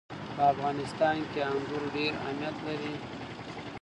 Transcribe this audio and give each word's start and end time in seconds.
په 0.35 0.43
افغانستان 0.53 1.17
کې 1.31 1.39
انګور 1.51 1.83
ډېر 1.95 2.11
اهمیت 2.21 2.57
لري. 2.67 2.93